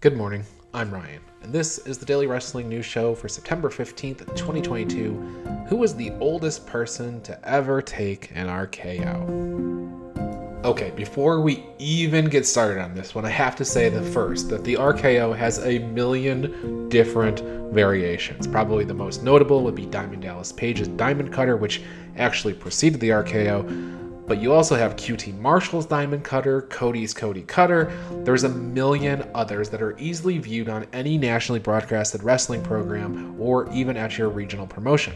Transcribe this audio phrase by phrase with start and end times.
[0.00, 0.44] Good morning.
[0.72, 5.66] I'm Ryan, and this is the Daily Wrestling News Show for September 15th, 2022.
[5.68, 10.64] Who was the oldest person to ever take an RKO?
[10.64, 14.48] Okay, before we even get started on this one, I have to say the first
[14.48, 18.46] that the RKO has a million different variations.
[18.46, 21.82] Probably the most notable would be Diamond Dallas Page's Diamond Cutter, which
[22.16, 27.92] actually preceded the RKO but you also have QT Marshall's Diamond Cutter, Cody's Cody Cutter.
[28.22, 33.68] There's a million others that are easily viewed on any nationally broadcasted wrestling program or
[33.72, 35.14] even at your regional promotion.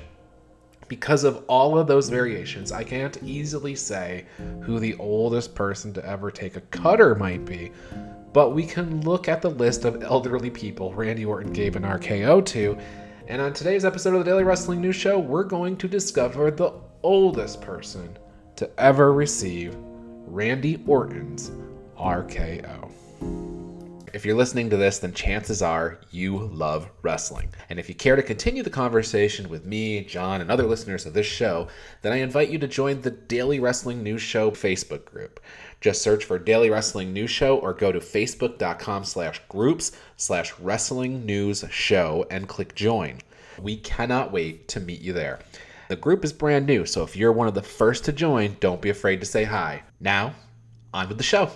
[0.88, 4.26] Because of all of those variations, I can't easily say
[4.62, 7.70] who the oldest person to ever take a cutter might be,
[8.32, 12.44] but we can look at the list of elderly people Randy Orton gave an RKO
[12.46, 12.76] to.
[13.28, 16.72] And on today's episode of the Daily Wrestling News Show, we're going to discover the
[17.04, 18.18] oldest person
[18.56, 19.74] to ever receive
[20.26, 21.50] Randy Orton's
[21.98, 22.90] RKO.
[24.14, 27.48] If you're listening to this, then chances are you love wrestling.
[27.68, 31.14] And if you care to continue the conversation with me, John, and other listeners of
[31.14, 31.66] this show,
[32.02, 35.40] then I invite you to join the Daily Wrestling News Show Facebook group.
[35.80, 41.26] Just search for Daily Wrestling News Show or go to facebook.com slash groups slash wrestling
[41.26, 43.18] news show and click join.
[43.60, 45.40] We cannot wait to meet you there.
[45.88, 48.80] The group is brand new, so if you're one of the first to join, don't
[48.80, 49.82] be afraid to say hi.
[50.00, 50.34] Now,
[50.94, 51.50] on with the show.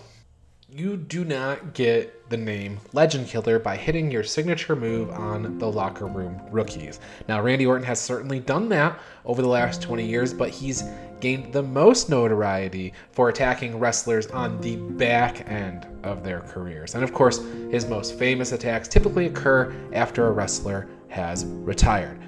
[0.71, 5.71] You do not get the name Legend Killer by hitting your signature move on the
[5.71, 7.01] locker room rookies.
[7.27, 10.85] Now, Randy Orton has certainly done that over the last 20 years, but he's
[11.21, 16.95] gained the most notoriety for attacking wrestlers on the back end of their careers.
[16.95, 17.39] And of course,
[17.71, 22.21] his most famous attacks typically occur after a wrestler has retired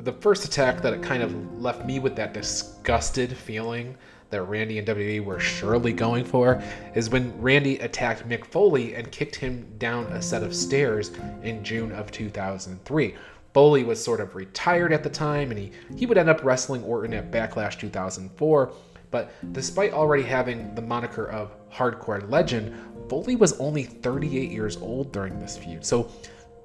[0.00, 3.96] the first attack that it kind of left me with that disgusted feeling
[4.30, 6.62] that Randy and WWE were surely going for
[6.94, 11.10] is when Randy attacked Mick Foley and kicked him down a set of stairs
[11.42, 13.14] in June of 2003.
[13.52, 16.84] Foley was sort of retired at the time and he, he would end up wrestling
[16.84, 18.72] Orton at Backlash 2004.
[19.10, 22.76] But despite already having the moniker of hardcore legend,
[23.08, 25.84] Foley was only 38 years old during this feud.
[25.84, 26.12] So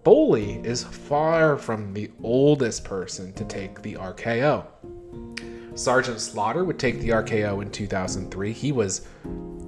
[0.06, 4.64] Foley is far from the oldest person to take the RKO.
[5.74, 8.54] Sergeant Slaughter would take the RKO in 2003.
[8.54, 9.08] He was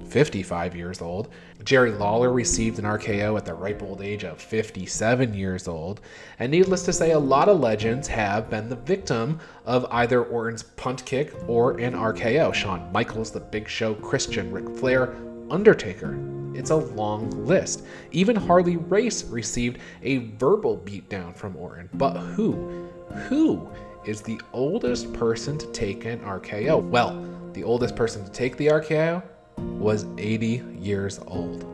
[0.06, 1.30] 55 years old.
[1.64, 6.02] Jerry Lawler received an RKO at the ripe old age of 57 years old.
[6.38, 10.62] And needless to say, a lot of legends have been the victim of either Orton's
[10.62, 12.54] punt kick or an RKO.
[12.54, 15.16] Shawn Michaels, The Big Show, Christian, Ric Flair,
[15.50, 16.37] Undertaker.
[16.54, 17.84] It's a long list.
[18.12, 21.88] Even Harley Race received a verbal beatdown from Orton.
[21.94, 22.88] But who?
[23.28, 23.68] Who
[24.04, 26.82] is the oldest person to take an RKO?
[26.82, 29.22] Well, the oldest person to take the RKO
[29.56, 31.64] was 80 years old.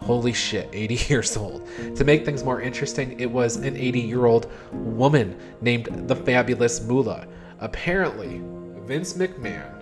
[0.00, 1.68] Holy shit, 80 years old.
[1.96, 6.82] To make things more interesting, it was an 80 year old woman named the Fabulous
[6.82, 7.26] Moolah.
[7.60, 8.40] Apparently,
[8.86, 9.74] Vince McMahon,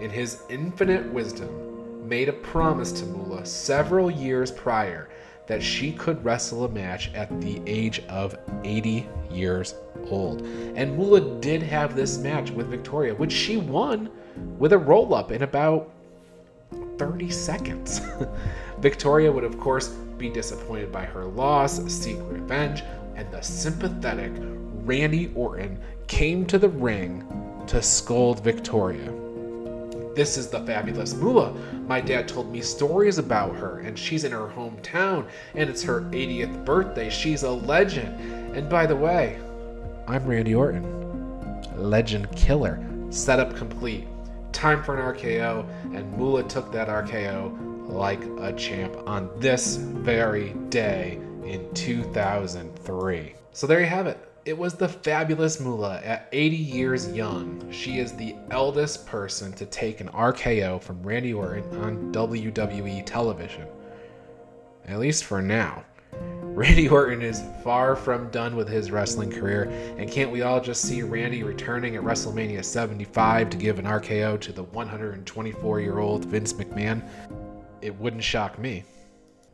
[0.00, 1.71] in his infinite wisdom,
[2.12, 5.08] made a promise to Moolah several years prior
[5.46, 9.76] that she could wrestle a match at the age of 80 years
[10.10, 10.42] old.
[10.76, 14.10] And Moolah did have this match with Victoria, which she won
[14.58, 15.90] with a roll up in about
[16.98, 18.02] 30 seconds.
[18.80, 22.82] Victoria would, of course, be disappointed by her loss, seek revenge,
[23.16, 24.32] and the sympathetic
[24.84, 27.24] Randy Orton came to the ring
[27.68, 29.21] to scold Victoria.
[30.14, 31.54] This is the fabulous Moolah.
[31.86, 36.02] My dad told me stories about her, and she's in her hometown, and it's her
[36.02, 37.08] 80th birthday.
[37.08, 38.54] She's a legend.
[38.54, 39.40] And by the way,
[40.06, 40.84] I'm Randy Orton,
[41.76, 42.84] legend killer.
[43.08, 44.06] Setup complete.
[44.52, 50.50] Time for an RKO, and Moolah took that RKO like a champ on this very
[50.68, 53.34] day in 2003.
[53.52, 54.31] So there you have it.
[54.44, 57.64] It was the fabulous Moolah at 80 years young.
[57.70, 63.68] She is the eldest person to take an RKO from Randy Orton on WWE television.
[64.88, 65.84] At least for now.
[66.42, 70.82] Randy Orton is far from done with his wrestling career, and can't we all just
[70.82, 76.24] see Randy returning at WrestleMania 75 to give an RKO to the 124 year old
[76.24, 77.08] Vince McMahon?
[77.80, 78.82] It wouldn't shock me.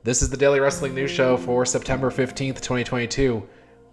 [0.02, 3.46] This is the Daily Wrestling News Show for September 15th, 2022.